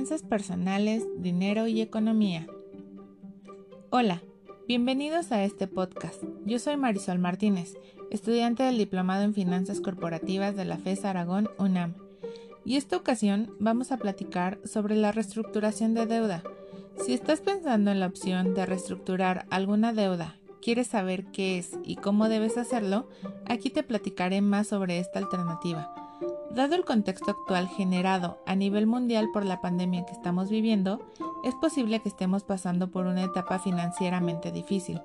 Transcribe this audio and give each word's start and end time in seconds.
Finanzas 0.00 0.22
personales, 0.22 1.06
dinero 1.18 1.66
y 1.66 1.82
economía. 1.82 2.46
Hola, 3.90 4.22
bienvenidos 4.66 5.30
a 5.30 5.44
este 5.44 5.66
podcast. 5.66 6.22
Yo 6.46 6.58
soy 6.58 6.78
Marisol 6.78 7.18
Martínez, 7.18 7.74
estudiante 8.10 8.62
del 8.62 8.78
Diplomado 8.78 9.24
en 9.24 9.34
Finanzas 9.34 9.82
Corporativas 9.82 10.56
de 10.56 10.64
la 10.64 10.78
FES 10.78 11.04
Aragón 11.04 11.50
UNAM. 11.58 11.96
Y 12.64 12.76
esta 12.78 12.96
ocasión 12.96 13.52
vamos 13.58 13.92
a 13.92 13.98
platicar 13.98 14.58
sobre 14.64 14.96
la 14.96 15.12
reestructuración 15.12 15.92
de 15.92 16.06
deuda. 16.06 16.44
Si 17.04 17.12
estás 17.12 17.42
pensando 17.42 17.90
en 17.90 18.00
la 18.00 18.06
opción 18.06 18.54
de 18.54 18.64
reestructurar 18.64 19.44
alguna 19.50 19.92
deuda, 19.92 20.38
quieres 20.62 20.86
saber 20.86 21.26
qué 21.26 21.58
es 21.58 21.72
y 21.84 21.96
cómo 21.96 22.30
debes 22.30 22.56
hacerlo, 22.56 23.06
aquí 23.44 23.68
te 23.68 23.82
platicaré 23.82 24.40
más 24.40 24.68
sobre 24.68 24.98
esta 24.98 25.18
alternativa. 25.18 25.99
Dado 26.50 26.74
el 26.74 26.84
contexto 26.84 27.30
actual 27.30 27.68
generado 27.68 28.38
a 28.44 28.56
nivel 28.56 28.88
mundial 28.88 29.30
por 29.32 29.44
la 29.44 29.60
pandemia 29.60 30.04
que 30.04 30.12
estamos 30.12 30.50
viviendo, 30.50 31.00
es 31.44 31.54
posible 31.54 32.00
que 32.00 32.08
estemos 32.08 32.42
pasando 32.42 32.90
por 32.90 33.06
una 33.06 33.22
etapa 33.22 33.60
financieramente 33.60 34.50
difícil. 34.50 35.00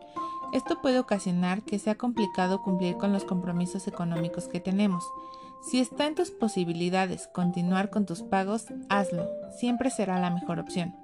Esto 0.53 0.81
puede 0.81 0.97
ocasionar 0.97 1.61
que 1.61 1.77
sea 1.77 1.95
complicado 1.95 2.63
cumplir 2.63 2.97
con 2.97 3.13
los 3.13 3.25
compromisos 3.25 3.87
económicos 3.87 4.47
que 4.47 4.59
tenemos. 4.59 5.07
Si 5.61 5.79
está 5.79 6.07
en 6.07 6.15
tus 6.15 6.31
posibilidades 6.31 7.27
continuar 7.27 7.91
con 7.91 8.07
tus 8.07 8.23
pagos, 8.23 8.65
hazlo, 8.89 9.27
siempre 9.59 9.91
será 9.91 10.19
la 10.19 10.31
mejor 10.31 10.59
opción. 10.59 10.95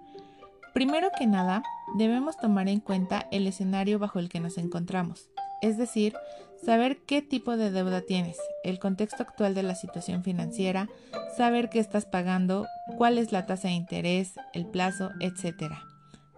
Primero 0.73 1.09
que 1.15 1.27
nada, 1.27 1.61
debemos 1.97 2.37
tomar 2.37 2.67
en 2.67 2.79
cuenta 2.79 3.27
el 3.31 3.45
escenario 3.45 3.99
bajo 3.99 4.17
el 4.17 4.29
que 4.29 4.39
nos 4.39 4.57
encontramos 4.57 5.29
es 5.61 5.77
decir, 5.77 6.15
saber 6.63 6.97
qué 7.05 7.21
tipo 7.21 7.57
de 7.57 7.71
deuda 7.71 8.01
tienes, 8.01 8.37
el 8.63 8.79
contexto 8.79 9.23
actual 9.23 9.55
de 9.55 9.63
la 9.63 9.75
situación 9.75 10.23
financiera, 10.23 10.89
saber 11.35 11.69
qué 11.69 11.79
estás 11.79 12.05
pagando, 12.05 12.67
cuál 12.97 13.17
es 13.17 13.31
la 13.31 13.45
tasa 13.45 13.67
de 13.67 13.73
interés, 13.73 14.33
el 14.53 14.65
plazo, 14.65 15.11
etc. 15.19 15.73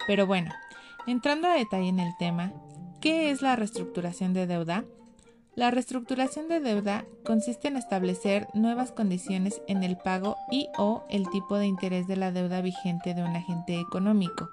Pero 0.08 0.26
bueno, 0.26 0.52
entrando 1.08 1.48
a 1.48 1.56
detalle 1.56 1.90
en 1.90 2.00
el 2.00 2.14
tema, 2.18 2.54
¿qué 3.02 3.32
es 3.32 3.42
la 3.42 3.56
reestructuración 3.56 4.34
de 4.34 4.48
deuda? 4.48 4.86
La 5.56 5.70
reestructuración 5.70 6.48
de 6.48 6.62
deuda 6.62 7.06
consiste 7.24 7.68
en 7.68 7.78
establecer 7.78 8.48
nuevas 8.56 8.92
condiciones 8.92 9.62
en 9.68 9.84
el 9.84 9.98
pago 9.98 10.36
y 10.50 10.68
o 10.80 11.04
el 11.10 11.30
tipo 11.30 11.58
de 11.58 11.68
interés 11.68 12.08
de 12.08 12.16
la 12.16 12.32
deuda 12.32 12.62
vigente 12.62 13.14
de 13.14 13.22
un 13.22 13.36
agente 13.36 13.80
económico. 13.80 14.50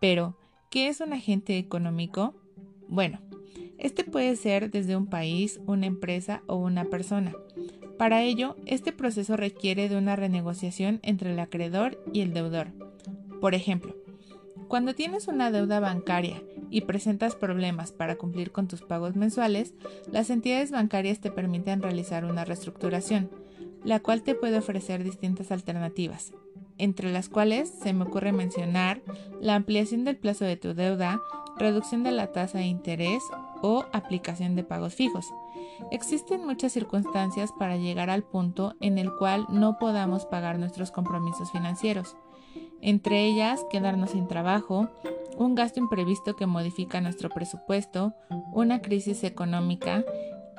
Pero, 0.00 0.36
¿qué 0.70 0.86
es 0.86 1.00
un 1.00 1.12
agente 1.12 1.58
económico? 1.58 2.34
Bueno, 2.86 3.18
este 3.80 4.04
puede 4.04 4.36
ser 4.36 4.70
desde 4.70 4.96
un 4.96 5.06
país, 5.06 5.60
una 5.66 5.86
empresa 5.86 6.42
o 6.46 6.56
una 6.56 6.84
persona. 6.84 7.32
Para 7.98 8.22
ello, 8.22 8.56
este 8.66 8.92
proceso 8.92 9.36
requiere 9.36 9.88
de 9.88 9.96
una 9.96 10.16
renegociación 10.16 11.00
entre 11.02 11.32
el 11.32 11.38
acreedor 11.38 12.02
y 12.12 12.20
el 12.20 12.32
deudor. 12.32 12.68
Por 13.40 13.54
ejemplo, 13.54 13.96
cuando 14.68 14.94
tienes 14.94 15.28
una 15.28 15.50
deuda 15.50 15.80
bancaria 15.80 16.42
y 16.70 16.82
presentas 16.82 17.34
problemas 17.34 17.90
para 17.90 18.16
cumplir 18.16 18.52
con 18.52 18.68
tus 18.68 18.82
pagos 18.82 19.16
mensuales, 19.16 19.74
las 20.12 20.30
entidades 20.30 20.70
bancarias 20.70 21.20
te 21.20 21.30
permiten 21.30 21.82
realizar 21.82 22.24
una 22.24 22.44
reestructuración, 22.44 23.30
la 23.82 23.98
cual 24.00 24.22
te 24.22 24.34
puede 24.34 24.58
ofrecer 24.58 25.02
distintas 25.02 25.50
alternativas, 25.50 26.32
entre 26.78 27.10
las 27.12 27.28
cuales 27.28 27.68
se 27.68 27.92
me 27.92 28.04
ocurre 28.04 28.32
mencionar 28.32 29.02
la 29.40 29.56
ampliación 29.56 30.04
del 30.04 30.16
plazo 30.16 30.44
de 30.44 30.56
tu 30.56 30.74
deuda, 30.74 31.20
reducción 31.58 32.04
de 32.04 32.12
la 32.12 32.28
tasa 32.28 32.58
de 32.58 32.66
interés 32.66 33.22
o 33.62 33.84
aplicación 33.92 34.56
de 34.56 34.64
pagos 34.64 34.94
fijos. 34.94 35.26
Existen 35.90 36.46
muchas 36.46 36.72
circunstancias 36.72 37.52
para 37.58 37.76
llegar 37.76 38.10
al 38.10 38.22
punto 38.22 38.74
en 38.80 38.98
el 38.98 39.14
cual 39.16 39.46
no 39.50 39.78
podamos 39.78 40.26
pagar 40.26 40.58
nuestros 40.58 40.90
compromisos 40.90 41.50
financieros, 41.50 42.16
entre 42.80 43.24
ellas 43.24 43.64
quedarnos 43.70 44.10
sin 44.10 44.26
trabajo, 44.26 44.88
un 45.36 45.54
gasto 45.54 45.80
imprevisto 45.80 46.36
que 46.36 46.46
modifica 46.46 47.00
nuestro 47.00 47.28
presupuesto, 47.28 48.14
una 48.52 48.80
crisis 48.80 49.24
económica, 49.24 50.04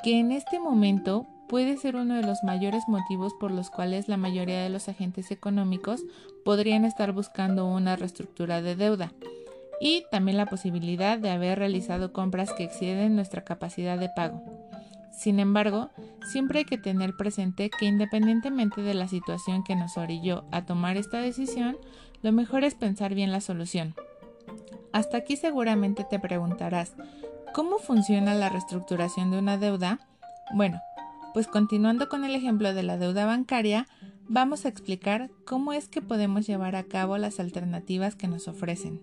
que 0.03 0.19
en 0.19 0.31
este 0.31 0.59
momento 0.59 1.27
puede 1.47 1.77
ser 1.77 1.95
uno 1.95 2.15
de 2.15 2.23
los 2.23 2.43
mayores 2.43 2.83
motivos 2.87 3.33
por 3.39 3.51
los 3.51 3.69
cuales 3.69 4.07
la 4.07 4.17
mayoría 4.17 4.61
de 4.63 4.69
los 4.69 4.87
agentes 4.87 5.31
económicos 5.31 6.01
podrían 6.45 6.85
estar 6.85 7.11
buscando 7.11 7.65
una 7.65 7.95
reestructura 7.95 8.61
de 8.61 8.75
deuda 8.75 9.11
y 9.81 10.05
también 10.11 10.37
la 10.37 10.45
posibilidad 10.45 11.17
de 11.17 11.31
haber 11.31 11.57
realizado 11.57 12.13
compras 12.13 12.53
que 12.53 12.63
exceden 12.63 13.15
nuestra 13.15 13.43
capacidad 13.43 13.97
de 13.97 14.09
pago. 14.15 14.43
Sin 15.11 15.39
embargo, 15.39 15.89
siempre 16.31 16.59
hay 16.59 16.65
que 16.65 16.77
tener 16.77 17.15
presente 17.17 17.71
que 17.71 17.85
independientemente 17.85 18.81
de 18.81 18.93
la 18.93 19.07
situación 19.07 19.63
que 19.63 19.75
nos 19.75 19.97
orilló 19.97 20.45
a 20.51 20.65
tomar 20.65 20.97
esta 20.97 21.17
decisión, 21.19 21.77
lo 22.21 22.31
mejor 22.31 22.63
es 22.63 22.75
pensar 22.75 23.15
bien 23.15 23.31
la 23.31 23.41
solución. 23.41 23.95
Hasta 24.93 25.17
aquí 25.17 25.35
seguramente 25.35 26.05
te 26.07 26.19
preguntarás, 26.19 26.93
¿cómo 27.51 27.79
funciona 27.79 28.35
la 28.35 28.49
reestructuración 28.49 29.31
de 29.31 29.39
una 29.39 29.57
deuda? 29.57 29.99
Bueno, 30.53 30.79
pues 31.33 31.47
continuando 31.47 32.07
con 32.07 32.23
el 32.23 32.35
ejemplo 32.35 32.73
de 32.73 32.83
la 32.83 32.97
deuda 32.97 33.25
bancaria, 33.25 33.87
vamos 34.27 34.65
a 34.65 34.69
explicar 34.69 35.31
cómo 35.45 35.73
es 35.73 35.87
que 35.87 36.01
podemos 36.01 36.45
llevar 36.45 36.75
a 36.75 36.83
cabo 36.83 37.17
las 37.17 37.39
alternativas 37.39 38.15
que 38.15 38.27
nos 38.27 38.47
ofrecen. 38.47 39.01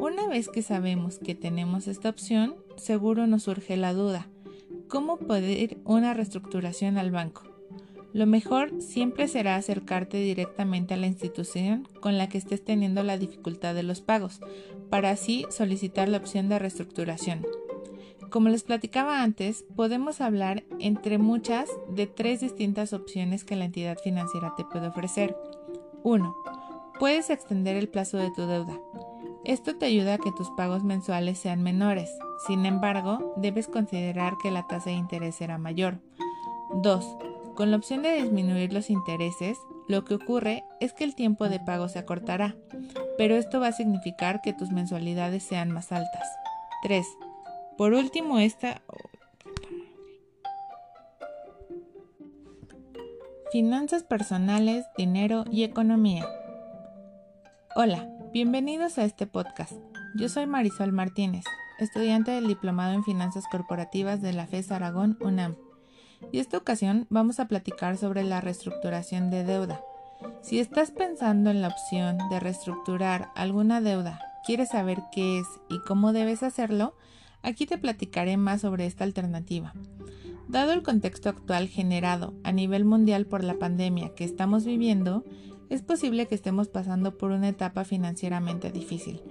Una 0.00 0.26
vez 0.28 0.48
que 0.48 0.62
sabemos 0.62 1.18
que 1.18 1.34
tenemos 1.34 1.86
esta 1.86 2.08
opción, 2.08 2.56
seguro 2.76 3.26
nos 3.26 3.42
surge 3.42 3.76
la 3.76 3.92
duda, 3.92 4.28
¿cómo 4.88 5.18
pedir 5.18 5.76
una 5.84 6.14
reestructuración 6.14 6.96
al 6.96 7.10
banco? 7.10 7.42
Lo 8.14 8.24
mejor 8.24 8.80
siempre 8.80 9.28
será 9.28 9.56
acercarte 9.56 10.16
directamente 10.16 10.94
a 10.94 10.96
la 10.96 11.06
institución 11.06 11.86
con 12.00 12.16
la 12.16 12.30
que 12.30 12.38
estés 12.38 12.64
teniendo 12.64 13.02
la 13.02 13.18
dificultad 13.18 13.74
de 13.74 13.82
los 13.82 14.00
pagos, 14.00 14.40
para 14.88 15.10
así 15.10 15.44
solicitar 15.50 16.08
la 16.08 16.16
opción 16.16 16.48
de 16.48 16.58
reestructuración. 16.58 17.46
Como 18.30 18.48
les 18.48 18.62
platicaba 18.62 19.22
antes, 19.22 19.66
podemos 19.76 20.22
hablar 20.22 20.64
entre 20.78 21.18
muchas 21.18 21.68
de 21.90 22.06
tres 22.06 22.40
distintas 22.40 22.94
opciones 22.94 23.44
que 23.44 23.54
la 23.54 23.66
entidad 23.66 23.98
financiera 24.02 24.54
te 24.56 24.64
puede 24.64 24.86
ofrecer. 24.86 25.36
1. 26.04 26.34
Puedes 26.98 27.28
extender 27.28 27.76
el 27.76 27.90
plazo 27.90 28.16
de 28.16 28.30
tu 28.30 28.46
deuda. 28.46 28.80
Esto 29.44 29.76
te 29.76 29.86
ayuda 29.86 30.14
a 30.14 30.18
que 30.18 30.32
tus 30.32 30.50
pagos 30.50 30.84
mensuales 30.84 31.38
sean 31.38 31.62
menores. 31.62 32.10
Sin 32.46 32.66
embargo, 32.66 33.32
debes 33.36 33.68
considerar 33.68 34.34
que 34.42 34.50
la 34.50 34.66
tasa 34.66 34.90
de 34.90 34.96
interés 34.96 35.34
será 35.34 35.56
mayor. 35.56 35.98
2. 36.74 37.16
Con 37.56 37.70
la 37.70 37.78
opción 37.78 38.02
de 38.02 38.22
disminuir 38.22 38.72
los 38.72 38.90
intereses, 38.90 39.58
lo 39.88 40.04
que 40.04 40.14
ocurre 40.14 40.64
es 40.80 40.92
que 40.92 41.04
el 41.04 41.14
tiempo 41.14 41.48
de 41.48 41.58
pago 41.58 41.88
se 41.88 41.98
acortará, 41.98 42.54
pero 43.16 43.34
esto 43.34 43.60
va 43.60 43.68
a 43.68 43.72
significar 43.72 44.40
que 44.42 44.52
tus 44.52 44.70
mensualidades 44.70 45.42
sean 45.42 45.70
más 45.70 45.90
altas. 45.90 46.28
3. 46.82 47.06
Por 47.76 47.94
último, 47.94 48.38
esta... 48.38 48.82
Finanzas 53.50 54.04
personales, 54.04 54.86
dinero 54.96 55.44
y 55.50 55.64
economía. 55.64 56.24
Hola, 57.74 58.08
Bienvenidos 58.32 58.96
a 58.98 59.04
este 59.04 59.26
podcast. 59.26 59.72
Yo 60.14 60.28
soy 60.28 60.46
Marisol 60.46 60.92
Martínez, 60.92 61.42
estudiante 61.80 62.30
del 62.30 62.46
Diplomado 62.46 62.92
en 62.92 63.02
Finanzas 63.02 63.42
Corporativas 63.50 64.22
de 64.22 64.32
la 64.32 64.46
FES 64.46 64.70
Aragón 64.70 65.18
UNAM. 65.20 65.56
Y 66.30 66.38
esta 66.38 66.56
ocasión 66.56 67.08
vamos 67.10 67.40
a 67.40 67.48
platicar 67.48 67.96
sobre 67.96 68.22
la 68.22 68.40
reestructuración 68.40 69.30
de 69.30 69.42
deuda. 69.42 69.80
Si 70.42 70.60
estás 70.60 70.92
pensando 70.92 71.50
en 71.50 71.60
la 71.60 71.68
opción 71.68 72.18
de 72.30 72.38
reestructurar 72.38 73.30
alguna 73.34 73.80
deuda, 73.80 74.20
quieres 74.46 74.68
saber 74.68 75.02
qué 75.10 75.40
es 75.40 75.48
y 75.68 75.80
cómo 75.80 76.12
debes 76.12 76.44
hacerlo, 76.44 76.94
aquí 77.42 77.66
te 77.66 77.78
platicaré 77.78 78.36
más 78.36 78.60
sobre 78.60 78.86
esta 78.86 79.02
alternativa. 79.02 79.74
Dado 80.46 80.72
el 80.72 80.84
contexto 80.84 81.30
actual 81.30 81.66
generado 81.66 82.34
a 82.44 82.52
nivel 82.52 82.84
mundial 82.84 83.26
por 83.26 83.42
la 83.42 83.54
pandemia 83.54 84.14
que 84.14 84.22
estamos 84.22 84.64
viviendo, 84.64 85.24
es 85.70 85.82
posible 85.82 86.26
que 86.26 86.34
estemos 86.34 86.68
pasando 86.68 87.16
por 87.16 87.30
una 87.30 87.48
etapa 87.48 87.84
financieramente 87.84 88.70
difícil. 88.70 89.22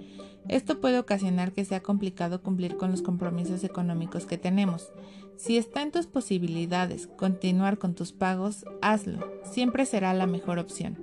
Esto 0.48 0.80
puede 0.80 0.98
ocasionar 0.98 1.52
que 1.52 1.64
sea 1.64 1.80
complicado 1.80 2.42
cumplir 2.42 2.76
con 2.76 2.90
los 2.90 3.02
compromisos 3.02 3.62
económicos 3.62 4.26
que 4.26 4.38
tenemos. 4.38 4.90
Si 5.36 5.58
está 5.58 5.82
en 5.82 5.92
tus 5.92 6.06
posibilidades 6.06 7.06
continuar 7.06 7.78
con 7.78 7.94
tus 7.94 8.12
pagos, 8.12 8.64
hazlo, 8.80 9.30
siempre 9.44 9.86
será 9.86 10.14
la 10.14 10.26
mejor 10.26 10.58
opción. 10.58 10.98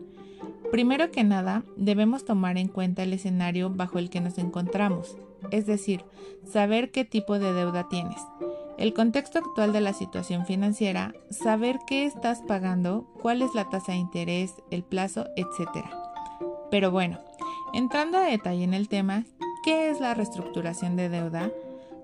Primero 0.72 1.12
que 1.12 1.24
nada, 1.24 1.64
debemos 1.78 2.26
tomar 2.26 2.58
en 2.58 2.68
cuenta 2.68 3.04
el 3.04 3.14
escenario 3.14 3.70
bajo 3.70 4.00
el 4.00 4.10
que 4.10 4.20
nos 4.20 4.38
encontramos, 4.38 5.18
es 5.52 5.66
decir, 5.66 6.04
saber 6.44 6.92
qué 6.92 7.06
tipo 7.06 7.40
de 7.40 7.54
deuda 7.54 7.88
tienes 7.88 8.20
el 8.78 8.94
contexto 8.94 9.40
actual 9.40 9.74
de 9.74 9.82
la 9.82 9.94
situación 9.94 10.46
financiera, 10.46 11.14
saber 11.30 11.80
qué 11.88 12.06
estás 12.06 12.42
pagando, 12.42 13.08
cuál 13.22 13.42
es 13.42 13.56
la 13.56 13.70
tasa 13.70 13.94
de 13.94 13.98
interés, 13.98 14.54
el 14.70 14.84
plazo, 14.84 15.26
etc. 15.36 15.86
Pero 16.70 16.92
bueno, 16.92 17.20
entrando 17.74 18.18
a 18.18 18.26
detalle 18.26 18.64
en 18.64 18.74
el 18.74 18.88
tema, 18.88 19.24
¿qué 19.64 19.90
es 19.90 20.00
la 20.00 20.14
reestructuración 20.14 20.96
de 20.96 21.10
deuda? 21.10 21.52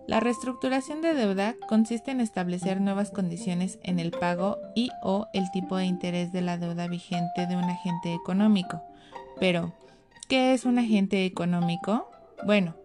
La 0.08 0.20
reestructuración 0.20 1.02
de 1.02 1.14
deuda 1.14 1.56
consiste 1.70 2.12
en 2.12 2.20
establecer 2.20 2.82
nuevas 2.82 3.12
condiciones 3.12 3.80
en 3.84 4.00
el 4.00 4.12
pago 4.12 4.58
y 4.76 4.90
o 5.02 5.28
el 5.34 5.50
tipo 5.52 5.78
de 5.78 5.86
interés 5.86 6.34
de 6.34 6.42
la 6.42 6.58
deuda 6.58 6.88
vigente 6.88 7.48
de 7.48 7.56
un 7.56 7.64
agente 7.64 8.14
económico. 8.14 8.82
Pero, 9.40 9.74
¿qué 10.28 10.54
es 10.54 10.66
un 10.66 10.78
agente 10.78 11.26
económico? 11.26 12.10
Bueno, 12.46 12.76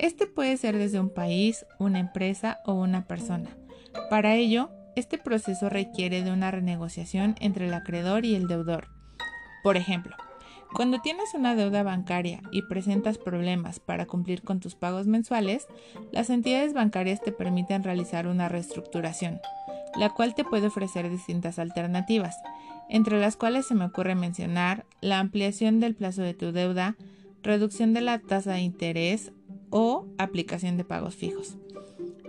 este 0.00 0.26
puede 0.26 0.56
ser 0.56 0.78
desde 0.78 0.98
un 0.98 1.10
país, 1.10 1.66
una 1.78 1.98
empresa 1.98 2.60
o 2.64 2.72
una 2.72 3.06
persona. 3.06 3.50
Para 4.08 4.34
ello, 4.34 4.70
este 4.96 5.18
proceso 5.18 5.68
requiere 5.68 6.22
de 6.22 6.32
una 6.32 6.50
renegociación 6.50 7.36
entre 7.38 7.66
el 7.66 7.74
acreedor 7.74 8.24
y 8.24 8.34
el 8.34 8.48
deudor. 8.48 8.88
Por 9.62 9.76
ejemplo, 9.76 10.16
cuando 10.72 11.00
tienes 11.00 11.34
una 11.34 11.54
deuda 11.54 11.82
bancaria 11.82 12.40
y 12.50 12.62
presentas 12.62 13.18
problemas 13.18 13.78
para 13.78 14.06
cumplir 14.06 14.40
con 14.40 14.58
tus 14.58 14.74
pagos 14.74 15.06
mensuales, 15.06 15.66
las 16.12 16.30
entidades 16.30 16.72
bancarias 16.72 17.20
te 17.20 17.32
permiten 17.32 17.82
realizar 17.82 18.26
una 18.26 18.48
reestructuración, 18.48 19.38
la 19.98 20.08
cual 20.08 20.34
te 20.34 20.44
puede 20.44 20.68
ofrecer 20.68 21.10
distintas 21.10 21.58
alternativas, 21.58 22.36
entre 22.88 23.20
las 23.20 23.36
cuales 23.36 23.66
se 23.66 23.74
me 23.74 23.84
ocurre 23.84 24.14
mencionar 24.14 24.86
la 25.02 25.18
ampliación 25.18 25.78
del 25.78 25.94
plazo 25.94 26.22
de 26.22 26.32
tu 26.32 26.52
deuda, 26.52 26.96
reducción 27.42 27.92
de 27.92 28.00
la 28.00 28.18
tasa 28.18 28.52
de 28.52 28.60
interés 28.60 29.32
o 29.70 30.06
aplicación 30.18 30.76
de 30.76 30.84
pagos 30.84 31.14
fijos. 31.14 31.56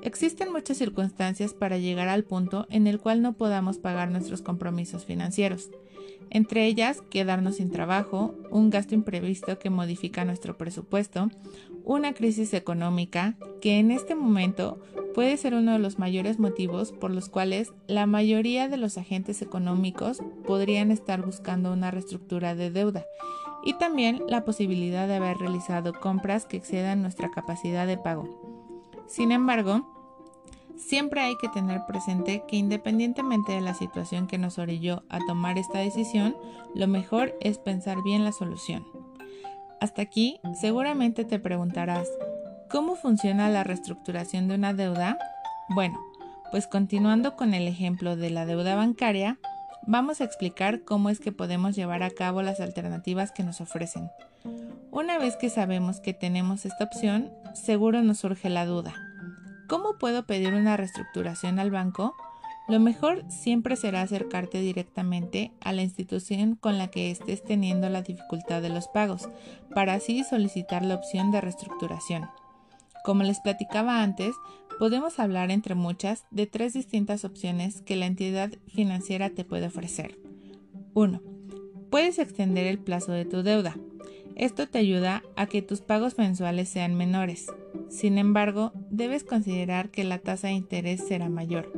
Existen 0.02 0.52
muchas 0.52 0.78
circunstancias 0.78 1.54
para 1.54 1.78
llegar 1.78 2.08
al 2.08 2.24
punto 2.24 2.66
en 2.70 2.88
el 2.88 3.00
cual 3.00 3.22
no 3.22 3.34
podamos 3.34 3.78
pagar 3.78 4.10
nuestros 4.10 4.42
compromisos 4.42 5.06
financieros 5.06 5.70
entre 6.32 6.66
ellas 6.66 7.04
quedarnos 7.10 7.58
sin 7.58 7.70
trabajo, 7.70 8.34
un 8.50 8.70
gasto 8.70 8.96
imprevisto 8.96 9.60
que 9.60 9.70
modifica 9.70 10.24
nuestro 10.24 10.58
presupuesto, 10.58 11.30
una 11.84 12.14
crisis 12.14 12.54
económica 12.54 13.36
que 13.60 13.80
en 13.80 13.92
este 13.92 14.16
momento 14.16 14.80
puede 15.14 15.36
ser 15.36 15.54
uno 15.54 15.74
de 15.74 15.80
los 15.80 16.00
mayores 16.00 16.40
motivos 16.40 16.94
por 16.94 17.12
los 17.12 17.28
cuales 17.28 17.74
la 17.88 18.06
mayoría 18.06 18.70
de 18.70 18.78
los 18.78 18.98
agentes 18.98 19.42
económicos 19.42 20.20
podrían 20.48 20.90
estar 20.90 21.22
buscando 21.22 21.74
una 21.74 21.92
reestructura 21.92 22.56
de 22.56 22.72
deuda 22.72 23.06
y 23.64 23.74
también 23.74 24.24
la 24.28 24.44
posibilidad 24.44 25.08
de 25.08 25.16
haber 25.16 25.38
realizado 25.38 25.94
compras 25.94 26.46
que 26.46 26.58
excedan 26.58 27.02
nuestra 27.02 27.32
capacidad 27.32 27.88
de 27.88 27.98
pago. 27.98 28.28
Sin 29.08 29.32
embargo, 29.32 29.86
Siempre 30.78 31.22
hay 31.22 31.38
que 31.38 31.48
tener 31.48 31.86
presente 31.86 32.44
que 32.48 32.58
independientemente 32.58 33.54
de 33.54 33.62
la 33.62 33.74
situación 33.74 34.28
que 34.28 34.38
nos 34.38 34.58
orilló 34.58 35.04
a 35.10 35.20
tomar 35.20 35.58
esta 35.58 35.80
decisión, 35.80 36.36
lo 36.74 36.88
mejor 36.88 37.38
es 37.40 37.60
pensar 37.60 38.02
bien 38.04 38.26
la 38.26 38.32
solución. 38.32 38.86
Hasta 39.80 40.02
aquí, 40.02 40.40
seguramente 40.60 41.24
te 41.24 41.40
preguntarás, 41.40 42.10
¿cómo 42.70 42.96
funciona 42.96 43.50
la 43.50 43.64
reestructuración 43.64 44.48
de 44.48 44.56
una 44.56 44.74
deuda? 44.74 45.18
Bueno, 45.70 46.00
pues 46.52 46.68
continuando 46.68 47.36
con 47.36 47.54
el 47.54 47.68
ejemplo 47.68 48.16
de 48.16 48.32
la 48.32 48.46
deuda 48.46 48.76
bancaria, 48.76 49.40
vamos 49.88 50.22
a 50.22 50.24
explicar 50.24 50.84
cómo 50.84 51.10
es 51.10 51.20
que 51.20 51.32
podemos 51.32 51.76
llevar 51.76 52.04
a 52.04 52.10
cabo 52.10 52.42
las 52.42 52.60
alternativas 52.60 53.32
que 53.32 53.44
nos 53.44 53.62
ofrecen. 53.62 54.10
Una 54.92 55.18
vez 55.18 55.36
que 55.38 55.50
sabemos 55.50 56.00
que 56.00 56.14
tenemos 56.14 56.66
esta 56.66 56.84
opción, 56.84 57.32
seguro 57.54 58.02
nos 58.02 58.20
surge 58.20 58.50
la 58.50 58.66
duda. 58.66 58.94
¿Cómo 59.68 59.98
puedo 59.98 60.26
pedir 60.26 60.54
una 60.54 60.76
reestructuración 60.76 61.60
al 61.60 61.72
banco? 61.72 62.14
Lo 62.68 62.80
mejor 62.80 63.24
siempre 63.30 63.76
será 63.76 64.02
acercarte 64.02 64.60
directamente 64.60 65.52
a 65.62 65.74
la 65.74 65.82
institución 65.82 66.56
con 66.56 66.78
la 66.78 66.88
que 66.88 67.12
estés 67.12 67.44
teniendo 67.44 67.90
la 67.90 68.02
dificultad 68.02 68.62
de 68.62 68.70
los 68.70 68.88
pagos, 68.88 69.30
para 69.74 69.94
así 69.94 70.24
solicitar 70.24 70.84
la 70.84 70.96
opción 70.96 71.32
de 71.32 71.42
reestructuración. 71.42 72.30
Como 73.04 73.24
les 73.24 73.40
platicaba 73.40 74.04
antes, 74.04 74.34
podemos 74.82 75.20
hablar 75.20 75.52
entre 75.52 75.76
muchas 75.76 76.26
de 76.32 76.48
tres 76.48 76.74
distintas 76.74 77.24
opciones 77.24 77.82
que 77.82 77.96
la 77.96 78.08
entidad 78.08 78.50
financiera 78.66 79.30
te 79.30 79.46
puede 79.46 79.68
ofrecer. 79.68 80.18
1. 80.96 81.22
Puedes 81.92 82.18
extender 82.18 82.66
el 82.66 82.80
plazo 82.80 83.12
de 83.12 83.26
tu 83.26 83.44
deuda. 83.44 83.78
Esto 84.36 84.68
te 84.68 84.80
ayuda 84.80 85.22
a 85.36 85.46
que 85.46 85.62
tus 85.62 85.82
pagos 85.82 86.18
mensuales 86.18 86.68
sean 86.68 86.96
menores. 86.96 87.46
Sin 87.90 88.18
embargo, 88.18 88.72
debes 88.90 89.24
considerar 89.24 89.92
que 89.92 90.04
la 90.04 90.18
tasa 90.18 90.48
de 90.48 90.54
interés 90.54 91.06
será 91.08 91.30
mayor. 91.30 91.72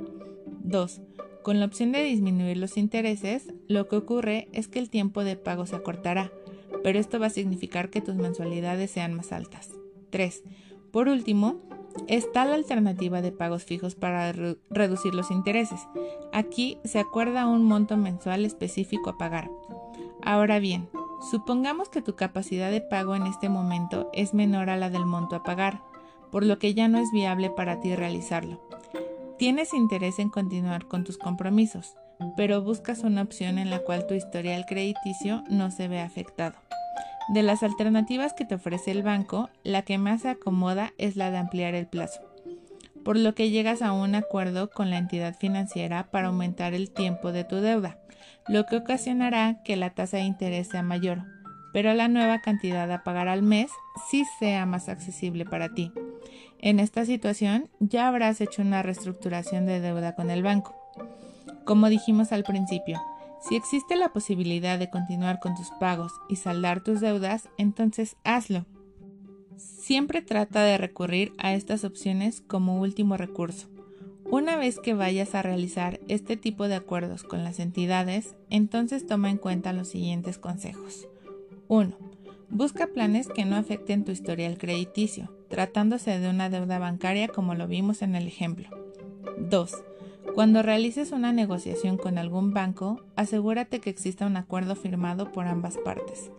2. 0.64 1.02
Con 1.42 1.60
la 1.60 1.66
opción 1.66 1.92
de 1.92 2.04
disminuir 2.04 2.56
los 2.56 2.78
intereses, 2.78 3.54
lo 3.68 3.90
que 3.90 3.98
ocurre 3.98 4.48
es 4.54 4.70
que 4.70 4.80
el 4.80 4.90
tiempo 4.90 5.26
de 5.26 5.36
pago 5.36 5.66
se 5.66 5.76
acortará, 5.76 6.32
pero 6.86 7.00
esto 7.00 7.20
va 7.20 7.26
a 7.26 7.32
significar 7.32 7.90
que 7.90 8.00
tus 8.00 8.16
mensualidades 8.16 8.92
sean 8.92 9.14
más 9.14 9.34
altas. 9.34 9.72
3. 10.10 10.42
Por 10.94 11.10
último, 11.10 11.60
está 12.08 12.46
la 12.46 12.56
alternativa 12.56 13.22
de 13.22 13.32
pagos 13.32 13.64
fijos 13.64 13.96
para 13.96 14.32
reducir 14.70 15.14
los 15.14 15.32
intereses. 15.32 15.80
Aquí 16.32 16.78
se 16.84 17.00
acuerda 17.00 17.48
un 17.48 17.66
monto 17.66 17.98
mensual 17.98 18.46
específico 18.46 19.12
a 19.12 19.18
pagar. 19.18 19.50
Ahora 20.22 20.60
bien, 20.60 20.90
supongamos 21.32 21.90
que 21.90 22.02
tu 22.02 22.16
capacidad 22.16 22.72
de 22.72 22.82
pago 22.82 23.16
en 23.16 23.28
este 23.28 23.50
momento 23.50 24.10
es 24.14 24.34
menor 24.34 24.70
a 24.70 24.78
la 24.78 24.90
del 24.90 25.06
monto 25.06 25.36
a 25.36 25.44
pagar 25.44 25.82
por 26.34 26.44
lo 26.44 26.58
que 26.58 26.74
ya 26.74 26.88
no 26.88 26.98
es 26.98 27.12
viable 27.12 27.52
para 27.52 27.80
ti 27.80 27.96
realizarlo. 27.96 28.60
Tienes 29.38 29.72
interés 29.72 30.18
en 30.18 30.30
continuar 30.30 30.88
con 30.88 31.04
tus 31.04 31.20
compromisos, 31.20 31.96
pero 32.36 32.64
buscas 32.64 33.04
una 33.04 33.22
opción 33.22 33.60
en 33.60 33.70
la 33.70 33.84
cual 33.84 34.08
tu 34.08 34.16
historial 34.16 34.66
crediticio 34.66 35.44
no 35.52 35.70
se 35.70 35.88
ve 35.88 36.02
afectado. 36.02 36.56
De 37.30 37.42
las 37.42 37.64
alternativas 37.64 38.34
que 38.34 38.46
te 38.46 38.56
ofrece 38.56 38.92
el 38.92 39.02
banco, 39.02 39.50
la 39.64 39.84
que 39.84 39.98
más 39.98 40.22
se 40.22 40.30
acomoda 40.30 40.94
es 40.98 41.16
la 41.16 41.32
de 41.32 41.38
ampliar 41.38 41.74
el 41.74 41.88
plazo, 41.88 42.22
por 43.04 43.18
lo 43.18 43.34
que 43.34 43.50
llegas 43.50 43.82
a 43.82 43.94
un 43.94 44.16
acuerdo 44.16 44.70
con 44.70 44.90
la 44.90 44.98
entidad 44.98 45.36
financiera 45.36 46.12
para 46.12 46.28
aumentar 46.28 46.74
el 46.74 46.92
tiempo 46.92 47.32
de 47.32 47.46
tu 47.46 47.58
deuda, 47.58 47.98
lo 48.48 48.66
que 48.66 48.78
ocasionará 48.78 49.64
que 49.64 49.78
la 49.78 49.92
tasa 49.92 50.18
de 50.18 50.24
interés 50.24 50.68
sea 50.68 50.84
mayor, 50.84 51.24
pero 51.72 51.94
la 51.94 52.10
nueva 52.10 52.40
cantidad 52.42 52.92
a 52.92 53.04
pagar 53.04 53.30
al 53.30 53.42
mes 53.42 53.72
sí 54.10 54.26
sea 54.40 54.66
más 54.66 54.90
accesible 54.90 55.46
para 55.46 55.74
ti. 55.74 55.92
En 56.60 56.80
esta 56.80 57.06
situación 57.06 57.70
ya 57.80 58.08
habrás 58.08 58.42
hecho 58.42 58.62
una 58.62 58.84
reestructuración 58.84 59.66
de 59.66 59.80
deuda 59.80 60.16
con 60.16 60.30
el 60.30 60.44
banco. 60.44 60.76
Como 61.66 61.88
dijimos 61.88 62.32
al 62.34 62.44
principio, 62.44 63.02
si 63.48 63.56
existe 63.56 63.96
la 63.96 64.14
posibilidad 64.14 64.80
de 64.80 64.90
continuar 64.90 65.40
con 65.40 65.56
tus 65.56 65.70
pagos 65.72 66.14
y 66.30 66.38
saldar 66.38 66.82
tus 66.82 67.02
deudas, 67.02 67.50
entonces 67.58 68.16
hazlo. 68.24 68.66
Siempre 69.58 70.22
trata 70.22 70.64
de 70.64 70.78
recurrir 70.78 71.34
a 71.38 71.54
estas 71.54 71.84
opciones 71.84 72.42
como 72.42 72.80
último 72.80 73.18
recurso. 73.18 73.68
Una 74.32 74.56
vez 74.56 74.80
que 74.80 74.94
vayas 74.94 75.36
a 75.36 75.42
realizar 75.42 76.00
este 76.08 76.38
tipo 76.38 76.68
de 76.68 76.76
acuerdos 76.76 77.24
con 77.24 77.44
las 77.44 77.60
entidades, 77.60 78.36
entonces 78.50 79.06
toma 79.06 79.30
en 79.30 79.38
cuenta 79.38 79.74
los 79.74 79.90
siguientes 79.90 80.38
consejos. 80.38 81.08
1. 81.68 81.98
Busca 82.50 82.88
planes 82.88 83.28
que 83.28 83.46
no 83.46 83.58
afecten 83.58 84.06
tu 84.06 84.12
historial 84.12 84.58
crediticio, 84.58 85.36
tratándose 85.50 86.18
de 86.20 86.30
una 86.30 86.50
deuda 86.50 86.80
bancaria 86.80 87.28
como 87.28 87.56
lo 87.56 87.68
vimos 87.68 88.02
en 88.02 88.16
el 88.16 88.26
ejemplo. 88.26 88.70
2. 89.38 89.84
Cuando 90.36 90.64
realices 90.64 91.12
una 91.12 91.32
negociación 91.32 91.98
con 91.98 92.18
algún 92.18 92.54
banco, 92.54 93.02
asegúrate 93.16 93.80
que 93.80 93.92
exista 93.92 94.26
un 94.26 94.36
acuerdo 94.36 94.76
firmado 94.76 95.32
por 95.32 95.48
ambas 95.48 95.78
partes. 95.78 96.32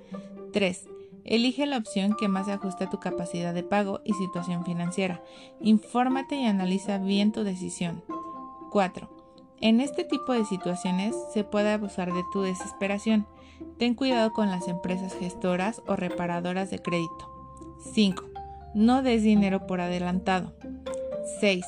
3. 0.53 0.89
Elige 1.25 1.65
la 1.67 1.79
opción 1.79 2.17
que 2.19 2.29
más 2.29 2.47
se 2.47 2.53
ajuste 2.53 2.85
a 2.85 2.91
tu 2.91 2.99
capacidad 2.99 3.55
de 3.55 3.63
pago 3.63 4.01
y 4.05 4.13
situación 4.15 4.65
financiera. 4.65 5.23
Infórmate 5.61 6.37
y 6.37 6.45
analiza 6.45 6.99
bien 6.99 7.33
tu 7.33 7.45
decisión. 7.45 8.03
4. 8.71 9.09
En 9.61 9.81
este 9.81 10.05
tipo 10.05 10.33
de 10.33 10.45
situaciones 10.45 11.15
se 11.33 11.45
puede 11.45 11.71
abusar 11.71 12.13
de 12.13 12.23
tu 12.33 12.43
desesperación. 12.43 13.27
Ten 13.79 13.95
cuidado 13.95 14.33
con 14.33 14.51
las 14.51 14.67
empresas 14.67 15.15
gestoras 15.15 15.81
o 15.87 15.95
reparadoras 15.95 16.71
de 16.71 16.81
crédito. 16.81 17.31
5. 17.95 18.25
No 18.75 19.03
des 19.03 19.23
dinero 19.23 19.67
por 19.67 19.81
adelantado. 19.81 20.53
6. 21.41 21.65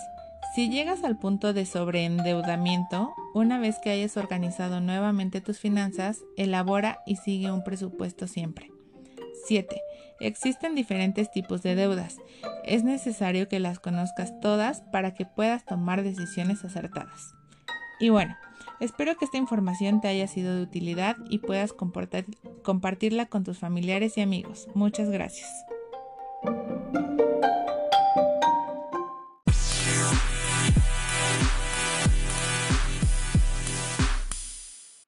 Si 0.57 0.71
llegas 0.71 1.05
al 1.05 1.19
punto 1.19 1.53
de 1.53 1.67
sobreendeudamiento, 1.67 3.15
una 3.35 3.59
vez 3.59 3.77
que 3.79 3.91
hayas 3.91 4.17
organizado 4.17 4.81
nuevamente 4.81 5.43
tus 5.43 5.59
finanzas, 5.59 6.23
elabora 6.39 7.01
y 7.05 7.17
sigue 7.17 7.53
un 7.53 7.63
presupuesto 7.63 8.27
siempre. 8.27 8.71
7. 9.45 9.79
Existen 10.19 10.75
diferentes 10.75 11.31
tipos 11.31 11.63
de 11.63 11.75
deudas. 11.75 12.17
Es 12.65 12.85
necesario 12.85 13.49
que 13.49 13.61
las 13.61 13.81
conozcas 13.81 14.33
todas 14.41 14.81
para 14.81 15.13
que 15.13 15.27
puedas 15.27 15.67
tomar 15.67 16.03
decisiones 16.03 16.65
acertadas. 16.65 17.35
Y 18.01 18.09
bueno, 18.09 18.35
espero 18.81 19.15
que 19.19 19.27
esta 19.27 19.37
información 19.37 20.01
te 20.01 20.09
haya 20.09 20.27
sido 20.27 20.57
de 20.57 20.63
utilidad 20.63 21.19
y 21.29 21.41
puedas 21.41 21.75
compartirla 21.75 23.27
con 23.27 23.45
tus 23.45 23.59
familiares 23.59 24.17
y 24.17 24.23
amigos. 24.23 24.69
Muchas 24.75 25.11
gracias. 25.11 25.51